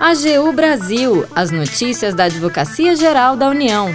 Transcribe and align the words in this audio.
AGU 0.00 0.52
Brasil, 0.52 1.24
as 1.34 1.50
notícias 1.50 2.14
da 2.14 2.24
Advocacia 2.24 2.96
Geral 2.96 3.36
da 3.36 3.48
União. 3.48 3.94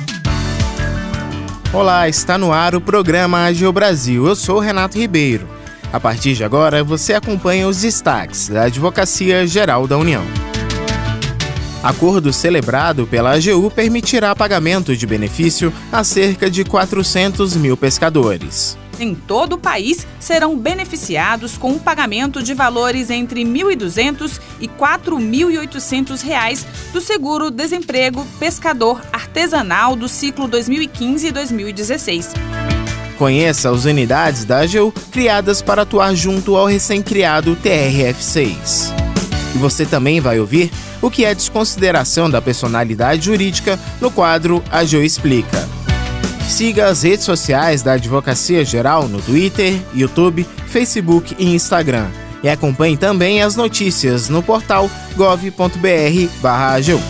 Olá, 1.74 2.08
está 2.08 2.38
no 2.38 2.52
ar 2.52 2.76
o 2.76 2.82
programa 2.82 3.46
AGU 3.46 3.72
Brasil. 3.72 4.26
Eu 4.26 4.36
sou 4.36 4.60
Renato 4.60 4.98
Ribeiro. 4.98 5.48
A 5.92 6.00
partir 6.00 6.34
de 6.34 6.44
agora, 6.44 6.84
você 6.84 7.14
acompanha 7.14 7.68
os 7.68 7.82
destaques 7.82 8.50
da 8.50 8.64
Advocacia 8.64 9.46
Geral 9.46 9.88
da 9.88 9.98
União. 9.98 10.24
Acordo 11.84 12.34
celebrado 12.34 13.06
pela 13.06 13.34
AGU 13.34 13.70
permitirá 13.70 14.36
pagamento 14.36 14.96
de 14.96 15.06
benefício 15.06 15.74
a 15.92 16.04
cerca 16.04 16.50
de 16.50 16.64
400 16.64 17.56
mil 17.56 17.78
pescadores 17.78 18.78
em 19.00 19.16
todo 19.16 19.54
o 19.54 19.58
país 19.58 20.06
serão 20.20 20.58
beneficiados 20.58 21.58
com 21.58 21.72
um 21.72 21.80
pagamento 21.80 22.42
de 22.42 22.54
valores 22.54 23.10
entre 23.10 23.44
R$ 23.44 23.50
1.200 23.50 24.40
e 24.60 24.66
R$ 24.66 24.72
4.800 24.78 26.66
do 26.92 27.02
seguro-desemprego 27.02 28.26
pescador 28.40 29.02
artesanal 29.12 29.96
do 29.96 30.08
ciclo 30.08 30.48
2015 30.48 31.28
e 31.28 31.32
2016. 31.32 32.34
Conheça 33.18 33.72
as 33.72 33.86
unidades 33.86 34.46
da 34.46 34.60
AGU 34.60 34.94
criadas 35.12 35.62
para 35.62 35.82
atuar 35.82 36.14
junto 36.14 36.56
ao 36.56 36.68
recém-criado 36.68 37.58
TRF6. 37.64 38.94
E 39.56 39.58
você 39.58 39.86
também 39.86 40.20
vai 40.22 40.40
ouvir 40.40 40.72
o 41.02 41.10
que 41.10 41.26
é 41.26 41.34
desconsideração 41.34 42.30
da 42.30 42.42
personalidade 42.42 43.26
jurídica 43.26 43.80
no 44.00 44.12
quadro 44.12 44.64
AGU 44.72 44.98
Explica. 44.98 45.68
Siga 46.48 46.88
as 46.88 47.04
redes 47.04 47.26
sociais 47.26 47.84
da 47.84 47.94
Advocacia 47.94 48.64
Geral 48.64 49.08
no 49.10 49.22
Twitter, 49.22 49.80
YouTube, 49.94 50.48
Facebook 50.68 51.36
e 51.38 51.54
Instagram. 51.54 52.10
E 52.42 52.48
acompanhe 52.48 52.96
também 52.96 53.44
as 53.44 53.56
notícias 53.56 54.30
no 54.30 54.42
portal 54.42 54.90
gov.br/agu. 55.16 57.02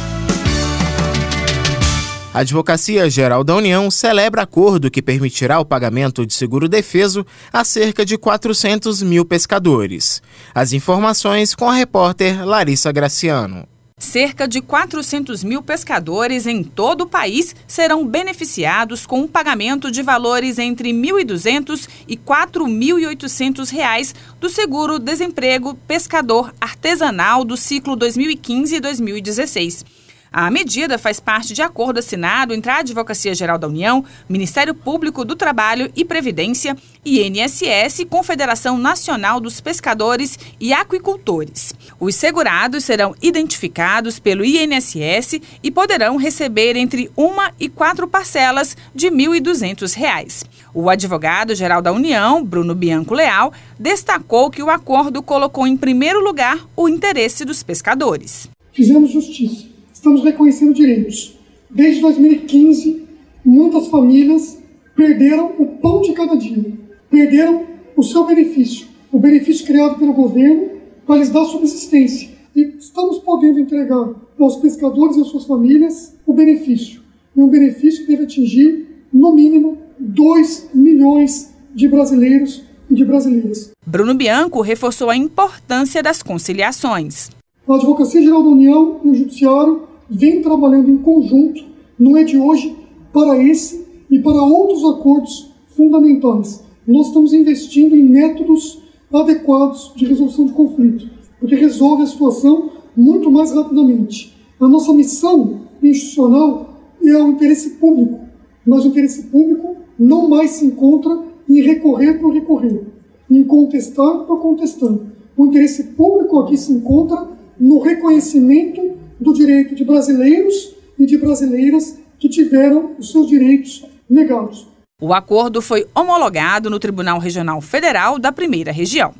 A 2.33 2.39
Advocacia 2.39 3.09
Geral 3.09 3.43
da 3.43 3.55
União 3.55 3.89
celebra 3.89 4.41
acordo 4.41 4.91
que 4.91 5.01
permitirá 5.01 5.59
o 5.59 5.65
pagamento 5.65 6.25
de 6.25 6.33
seguro 6.33 6.67
defeso 6.67 7.25
a 7.53 7.63
cerca 7.63 8.03
de 8.05 8.17
400 8.17 9.01
mil 9.01 9.23
pescadores. 9.23 10.21
As 10.53 10.73
informações 10.73 11.55
com 11.55 11.69
a 11.69 11.73
repórter 11.73 12.45
Larissa 12.45 12.91
Graciano. 12.91 13.67
Cerca 13.99 14.47
de 14.47 14.61
400 14.61 15.43
mil 15.43 15.59
pescadores 15.63 16.45
em 16.45 16.63
todo 16.63 17.01
o 17.01 17.07
país 17.07 17.55
serão 17.65 18.05
beneficiados 18.05 19.07
com 19.07 19.21
um 19.21 19.27
pagamento 19.27 19.89
de 19.89 20.03
valores 20.03 20.59
entre 20.59 20.91
R$ 20.91 21.23
1.200 21.23 21.89
e 22.07 22.13
R$ 22.13 22.19
4.800 22.23 24.13
do 24.39 24.49
seguro-desemprego 24.49 25.73
pescador 25.87 26.53
artesanal 26.61 27.43
do 27.43 27.57
ciclo 27.57 27.95
2015 27.95 28.75
e 28.75 28.79
2016. 28.79 29.85
A 30.31 30.51
medida 30.51 30.99
faz 30.99 31.19
parte 31.19 31.53
de 31.53 31.63
acordo 31.63 31.97
assinado 31.97 32.53
entre 32.53 32.69
a 32.69 32.77
Advocacia 32.77 33.33
Geral 33.33 33.57
da 33.57 33.67
União, 33.67 34.05
Ministério 34.29 34.75
Público 34.75 35.25
do 35.25 35.35
Trabalho 35.35 35.91
e 35.95 36.05
Previdência, 36.05 36.77
INSS 37.03 38.05
Confederação 38.07 38.77
Nacional 38.77 39.39
dos 39.39 39.59
Pescadores 39.59 40.37
e 40.59 40.71
Aquicultores. 40.71 41.73
Os 41.99 42.15
segurados 42.15 42.83
serão 42.83 43.15
identificados 43.21 44.19
pelo 44.19 44.45
INSS 44.45 45.41
e 45.63 45.71
poderão 45.71 46.17
receber 46.17 46.75
entre 46.75 47.09
uma 47.15 47.51
e 47.59 47.67
quatro 47.67 48.07
parcelas 48.07 48.77
de 48.93 49.09
R$ 49.09 49.15
1.200. 49.15 50.45
O 50.73 50.89
advogado-geral 50.89 51.81
da 51.81 51.91
União, 51.91 52.43
Bruno 52.43 52.75
Bianco 52.75 53.13
Leal, 53.13 53.51
destacou 53.79 54.49
que 54.49 54.61
o 54.61 54.69
acordo 54.69 55.23
colocou 55.23 55.65
em 55.65 55.75
primeiro 55.75 56.23
lugar 56.23 56.67
o 56.75 56.87
interesse 56.87 57.43
dos 57.43 57.63
pescadores. 57.63 58.49
Fizemos 58.71 59.11
justiça 59.11 59.77
estamos 59.97 60.23
reconhecendo 60.23 60.73
direitos. 60.73 61.37
Desde 61.69 61.99
2015, 62.01 63.03
muitas 63.43 63.87
famílias 63.87 64.57
perderam 64.95 65.53
o 65.57 65.65
pão 65.65 66.01
de 66.01 66.13
cada 66.13 66.35
dia, 66.35 66.71
perderam 67.09 67.65
o 67.95 68.03
seu 68.03 68.25
benefício, 68.25 68.87
o 69.11 69.19
benefício 69.19 69.65
criado 69.65 69.97
pelo 69.97 70.13
governo 70.13 70.76
para 71.07 71.17
lhes 71.17 71.29
dar 71.29 71.45
subsistência. 71.45 72.29
E 72.53 72.75
estamos 72.77 73.19
podendo 73.19 73.59
entregar 73.59 74.13
aos 74.37 74.57
pescadores 74.57 75.15
e 75.15 75.21
às 75.21 75.27
suas 75.27 75.45
famílias 75.45 76.13
o 76.25 76.33
benefício. 76.33 77.01
E 77.35 77.41
um 77.41 77.47
benefício 77.47 78.05
que 78.05 78.11
deve 78.11 78.23
atingir, 78.23 79.05
no 79.13 79.33
mínimo, 79.33 79.77
2 79.97 80.71
milhões 80.73 81.53
de 81.73 81.87
brasileiros 81.87 82.63
e 82.89 82.95
de 82.95 83.05
brasileiras. 83.05 83.71
Bruno 83.85 84.13
Bianco 84.13 84.61
reforçou 84.61 85.09
a 85.09 85.15
importância 85.15 86.03
das 86.03 86.21
conciliações. 86.21 87.29
A 87.67 87.75
Advocacia 87.75 88.21
Geral 88.21 88.43
da 88.43 88.49
União 88.49 88.99
e 89.03 89.09
o 89.09 89.13
Judiciário 89.13 89.83
vem 90.09 90.41
trabalhando 90.41 90.89
em 90.89 90.97
conjunto, 90.97 91.63
não 91.97 92.17
é 92.17 92.23
de 92.23 92.37
hoje, 92.37 92.75
para 93.13 93.41
esse 93.41 93.85
e 94.09 94.19
para 94.19 94.41
outros 94.41 94.83
acordos 94.83 95.51
fundamentais. 95.75 96.63
Nós 96.87 97.07
estamos 97.07 97.33
investindo 97.33 97.95
em 97.95 98.03
métodos 98.03 98.81
adequados 99.13 99.93
de 99.95 100.05
resolução 100.05 100.45
de 100.45 100.53
conflito, 100.53 101.09
porque 101.39 101.55
resolve 101.55 102.03
a 102.03 102.07
situação 102.07 102.71
muito 102.95 103.31
mais 103.31 103.51
rapidamente. 103.51 104.35
A 104.59 104.67
nossa 104.67 104.93
missão 104.93 105.61
institucional 105.81 106.77
é 107.03 107.15
o 107.15 107.29
interesse 107.29 107.71
público, 107.71 108.19
mas 108.65 108.83
o 108.83 108.87
interesse 108.87 109.23
público 109.23 109.77
não 109.97 110.27
mais 110.27 110.51
se 110.51 110.65
encontra 110.65 111.19
em 111.49 111.61
recorrer 111.61 112.19
por 112.19 112.33
recorrer, 112.33 112.83
em 113.29 113.43
contestar 113.43 114.25
por 114.25 114.41
contestar. 114.41 114.93
O 115.35 115.45
interesse 115.45 115.83
público 115.83 116.39
aqui 116.39 116.57
se 116.57 116.71
encontra 116.73 117.27
no 117.59 117.79
reconhecimento 117.79 118.81
do 119.19 119.33
direito 119.33 119.75
de 119.75 119.85
brasileiros 119.85 120.75
e 120.97 121.05
de 121.05 121.17
brasileiras 121.17 121.97
que 122.19 122.27
tiveram 122.27 122.91
os 122.97 123.11
seus 123.11 123.27
direitos 123.27 123.85
negados. 124.09 124.67
O 124.99 125.13
acordo 125.13 125.61
foi 125.61 125.85
homologado 125.93 126.71
no 126.71 126.79
Tribunal 126.79 127.19
Regional 127.19 127.61
Federal 127.61 128.17
da 128.17 128.31
Primeira 128.31 128.71
Região. 128.71 129.13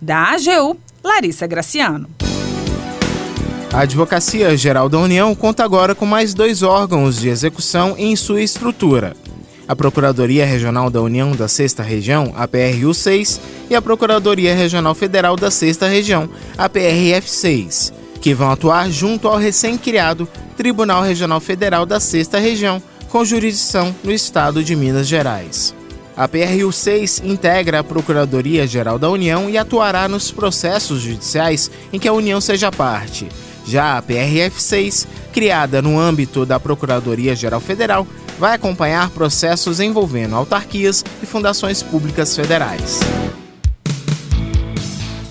Da 0.00 0.32
AGU, 0.32 0.80
Larissa 1.04 1.46
Graciano. 1.46 2.08
A 3.70 3.80
Advocacia 3.80 4.56
Geral 4.56 4.88
da 4.88 4.98
União 4.98 5.34
conta 5.34 5.62
agora 5.62 5.94
com 5.94 6.06
mais 6.06 6.32
dois 6.32 6.62
órgãos 6.62 7.20
de 7.20 7.28
execução 7.28 7.94
em 7.98 8.16
sua 8.16 8.40
estrutura. 8.40 9.14
A 9.68 9.76
Procuradoria 9.76 10.46
Regional 10.46 10.88
da 10.88 11.02
União 11.02 11.32
da 11.32 11.46
Sexta 11.46 11.82
Região, 11.82 12.32
a 12.34 12.48
PRU6, 12.48 13.38
e 13.68 13.74
a 13.74 13.82
Procuradoria 13.82 14.54
Regional 14.54 14.94
Federal 14.94 15.36
da 15.36 15.50
Sexta 15.50 15.86
Região, 15.86 16.26
a 16.56 16.70
PRF6 16.70 17.92
que 18.18 18.34
vão 18.34 18.50
atuar 18.50 18.90
junto 18.90 19.28
ao 19.28 19.36
recém-criado 19.36 20.28
Tribunal 20.56 21.02
Regional 21.02 21.40
Federal 21.40 21.86
da 21.86 22.00
Sexta 22.00 22.38
Região, 22.38 22.82
com 23.08 23.24
jurisdição 23.24 23.94
no 24.04 24.12
estado 24.12 24.62
de 24.62 24.76
Minas 24.76 25.06
Gerais. 25.06 25.74
A 26.16 26.28
PRU6 26.28 27.24
integra 27.24 27.78
a 27.78 27.84
Procuradoria-Geral 27.84 28.98
da 28.98 29.08
União 29.08 29.48
e 29.48 29.56
atuará 29.56 30.08
nos 30.08 30.32
processos 30.32 31.00
judiciais 31.00 31.70
em 31.92 31.98
que 31.98 32.08
a 32.08 32.12
União 32.12 32.40
seja 32.40 32.72
parte. 32.72 33.28
Já 33.64 33.98
a 33.98 34.02
PRF6, 34.02 35.06
criada 35.32 35.80
no 35.80 35.98
âmbito 35.98 36.44
da 36.44 36.58
Procuradoria-Geral 36.58 37.60
Federal, 37.60 38.06
vai 38.38 38.54
acompanhar 38.54 39.10
processos 39.10 39.78
envolvendo 39.78 40.34
autarquias 40.34 41.04
e 41.22 41.26
fundações 41.26 41.82
públicas 41.82 42.34
federais. 42.34 43.00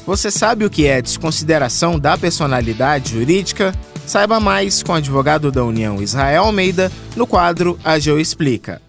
Você 0.06 0.32
sabe 0.32 0.64
o 0.64 0.70
que 0.70 0.88
é 0.88 1.02
desconsideração 1.02 2.00
da 2.00 2.18
personalidade 2.18 3.12
jurídica? 3.12 3.74
Saiba 4.08 4.40
mais 4.40 4.82
com 4.82 4.94
o 4.94 4.96
advogado 4.96 5.52
da 5.52 5.66
União 5.66 6.02
Israel 6.02 6.46
Almeida 6.46 6.90
no 7.14 7.28
quadro 7.28 7.78
AGU 7.84 8.18
Explica. 8.18 8.82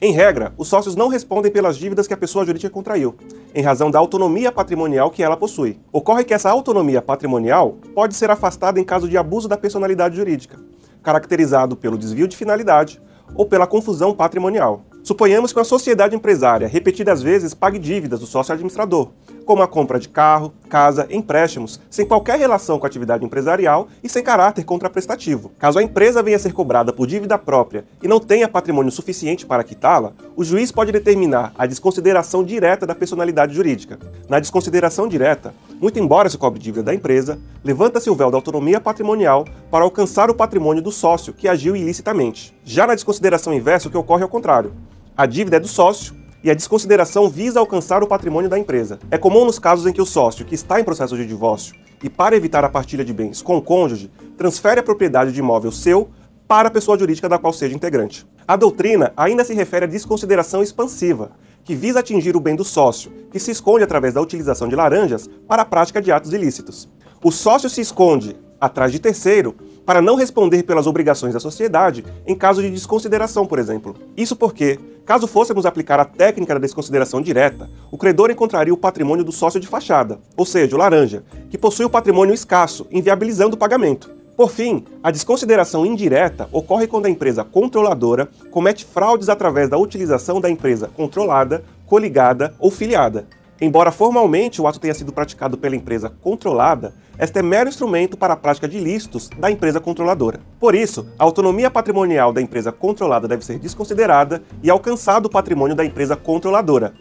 Em 0.00 0.12
regra, 0.12 0.54
os 0.56 0.68
sócios 0.68 0.94
não 0.94 1.08
respondem 1.08 1.50
pelas 1.50 1.76
dívidas 1.76 2.06
que 2.06 2.14
a 2.14 2.16
pessoa 2.16 2.46
jurídica 2.46 2.72
contraiu, 2.72 3.16
em 3.52 3.64
razão 3.64 3.90
da 3.90 3.98
autonomia 3.98 4.52
patrimonial 4.52 5.10
que 5.10 5.24
ela 5.24 5.36
possui. 5.36 5.80
Ocorre 5.92 6.22
que 6.22 6.32
essa 6.32 6.48
autonomia 6.48 7.02
patrimonial 7.02 7.78
pode 7.96 8.14
ser 8.14 8.30
afastada 8.30 8.78
em 8.78 8.84
caso 8.84 9.08
de 9.08 9.18
abuso 9.18 9.48
da 9.48 9.56
personalidade 9.56 10.14
jurídica, 10.14 10.56
caracterizado 11.02 11.76
pelo 11.76 11.98
desvio 11.98 12.28
de 12.28 12.36
finalidade 12.36 13.02
ou 13.34 13.46
pela 13.46 13.66
confusão 13.66 14.14
patrimonial. 14.14 14.84
Suponhamos 15.02 15.52
que 15.52 15.58
uma 15.58 15.64
sociedade 15.64 16.14
empresária 16.14 16.68
repetidas 16.68 17.20
vezes 17.20 17.54
pague 17.54 17.78
dívidas 17.78 18.20
do 18.20 18.26
sócio 18.26 18.52
administrador, 18.52 19.10
como 19.50 19.64
a 19.64 19.66
compra 19.66 19.98
de 19.98 20.08
carro, 20.08 20.54
casa, 20.68 21.08
empréstimos, 21.10 21.80
sem 21.90 22.06
qualquer 22.06 22.38
relação 22.38 22.78
com 22.78 22.86
a 22.86 22.88
atividade 22.88 23.24
empresarial 23.24 23.88
e 24.00 24.08
sem 24.08 24.22
caráter 24.22 24.62
contraprestativo. 24.62 25.50
Caso 25.58 25.80
a 25.80 25.82
empresa 25.82 26.22
venha 26.22 26.36
a 26.36 26.38
ser 26.38 26.52
cobrada 26.52 26.92
por 26.92 27.04
dívida 27.04 27.36
própria 27.36 27.84
e 28.00 28.06
não 28.06 28.20
tenha 28.20 28.46
patrimônio 28.46 28.92
suficiente 28.92 29.44
para 29.44 29.64
quitá-la, 29.64 30.12
o 30.36 30.44
juiz 30.44 30.70
pode 30.70 30.92
determinar 30.92 31.52
a 31.58 31.66
desconsideração 31.66 32.44
direta 32.44 32.86
da 32.86 32.94
personalidade 32.94 33.52
jurídica. 33.52 33.98
Na 34.28 34.38
desconsideração 34.38 35.08
direta, 35.08 35.52
muito 35.80 35.98
embora 35.98 36.30
se 36.30 36.38
cobre 36.38 36.60
dívida 36.60 36.84
da 36.84 36.94
empresa, 36.94 37.36
levanta-se 37.64 38.08
o 38.08 38.14
véu 38.14 38.30
da 38.30 38.38
autonomia 38.38 38.80
patrimonial 38.80 39.44
para 39.68 39.82
alcançar 39.82 40.30
o 40.30 40.34
patrimônio 40.36 40.80
do 40.80 40.92
sócio 40.92 41.34
que 41.34 41.48
agiu 41.48 41.74
ilicitamente. 41.74 42.56
Já 42.62 42.86
na 42.86 42.94
desconsideração 42.94 43.52
inversa, 43.52 43.88
o 43.88 43.90
que 43.90 43.98
ocorre 43.98 44.22
é 44.22 44.26
o 44.26 44.28
contrário. 44.28 44.72
A 45.16 45.26
dívida 45.26 45.56
é 45.56 45.60
do 45.60 45.66
sócio 45.66 46.19
e 46.42 46.50
a 46.50 46.54
desconsideração 46.54 47.28
visa 47.28 47.60
alcançar 47.60 48.02
o 48.02 48.06
patrimônio 48.06 48.48
da 48.48 48.58
empresa. 48.58 48.98
É 49.10 49.18
comum 49.18 49.44
nos 49.44 49.58
casos 49.58 49.86
em 49.86 49.92
que 49.92 50.00
o 50.00 50.06
sócio, 50.06 50.44
que 50.44 50.54
está 50.54 50.80
em 50.80 50.84
processo 50.84 51.16
de 51.16 51.26
divórcio, 51.26 51.74
e 52.02 52.08
para 52.08 52.36
evitar 52.36 52.64
a 52.64 52.68
partilha 52.68 53.04
de 53.04 53.12
bens 53.12 53.42
com 53.42 53.56
o 53.56 53.62
cônjuge, 53.62 54.10
transfere 54.36 54.80
a 54.80 54.82
propriedade 54.82 55.32
de 55.32 55.40
imóvel 55.40 55.70
seu 55.70 56.08
para 56.48 56.68
a 56.68 56.70
pessoa 56.70 56.98
jurídica 56.98 57.28
da 57.28 57.38
qual 57.38 57.52
seja 57.52 57.76
integrante. 57.76 58.26
A 58.48 58.56
doutrina 58.56 59.12
ainda 59.16 59.44
se 59.44 59.54
refere 59.54 59.84
à 59.84 59.88
desconsideração 59.88 60.62
expansiva, 60.62 61.30
que 61.62 61.74
visa 61.74 62.00
atingir 62.00 62.34
o 62.34 62.40
bem 62.40 62.56
do 62.56 62.64
sócio, 62.64 63.12
que 63.30 63.38
se 63.38 63.50
esconde 63.50 63.84
através 63.84 64.14
da 64.14 64.20
utilização 64.20 64.66
de 64.66 64.74
laranjas 64.74 65.28
para 65.46 65.62
a 65.62 65.64
prática 65.64 66.00
de 66.00 66.10
atos 66.10 66.32
ilícitos. 66.32 66.88
O 67.22 67.30
sócio 67.30 67.68
se 67.68 67.80
esconde 67.80 68.34
atrás 68.60 68.90
de 68.90 68.98
terceiro 68.98 69.54
para 69.86 70.02
não 70.02 70.16
responder 70.16 70.62
pelas 70.62 70.86
obrigações 70.86 71.34
da 71.34 71.40
sociedade 71.40 72.04
em 72.26 72.34
caso 72.34 72.62
de 72.62 72.70
desconsideração, 72.70 73.46
por 73.46 73.58
exemplo. 73.58 73.94
Isso 74.16 74.34
porque, 74.34 74.78
caso 75.04 75.26
fôssemos 75.26 75.66
aplicar 75.66 75.98
a 75.98 76.04
técnica 76.04 76.54
da 76.54 76.60
desconsideração 76.60 77.20
direta, 77.20 77.68
o 77.90 77.98
credor 77.98 78.30
encontraria 78.30 78.72
o 78.72 78.76
patrimônio 78.76 79.24
do 79.24 79.32
sócio 79.32 79.60
de 79.60 79.66
fachada, 79.66 80.20
ou 80.36 80.46
seja, 80.46 80.76
o 80.76 80.78
laranja, 80.78 81.24
que 81.48 81.58
possui 81.58 81.84
o 81.84 81.90
patrimônio 81.90 82.34
escasso, 82.34 82.86
inviabilizando 82.90 83.56
o 83.56 83.58
pagamento. 83.58 84.10
Por 84.36 84.50
fim, 84.50 84.84
a 85.02 85.10
desconsideração 85.10 85.84
indireta 85.84 86.48
ocorre 86.50 86.86
quando 86.86 87.06
a 87.06 87.10
empresa 87.10 87.44
controladora 87.44 88.28
comete 88.50 88.86
fraudes 88.86 89.28
através 89.28 89.68
da 89.68 89.76
utilização 89.76 90.40
da 90.40 90.48
empresa 90.48 90.88
controlada, 90.96 91.62
coligada 91.86 92.54
ou 92.58 92.70
filiada. 92.70 93.26
Embora 93.60 93.92
formalmente 93.92 94.60
o 94.60 94.66
ato 94.66 94.80
tenha 94.80 94.94
sido 94.94 95.12
praticado 95.12 95.58
pela 95.58 95.76
empresa 95.76 96.08
controlada, 96.08 96.94
esta 97.18 97.40
é 97.40 97.42
mero 97.42 97.68
instrumento 97.68 98.16
para 98.16 98.32
a 98.32 98.36
prática 98.36 98.66
de 98.66 98.78
ilícitos 98.78 99.28
da 99.38 99.50
empresa 99.50 99.78
controladora. 99.78 100.40
Por 100.58 100.74
isso, 100.74 101.06
a 101.18 101.24
autonomia 101.24 101.70
patrimonial 101.70 102.32
da 102.32 102.40
empresa 102.40 102.72
controlada 102.72 103.28
deve 103.28 103.44
ser 103.44 103.58
desconsiderada 103.58 104.42
e 104.62 104.70
alcançado 104.70 105.26
o 105.26 105.30
patrimônio 105.30 105.76
da 105.76 105.84
empresa 105.84 106.16
controladora. 106.16 106.94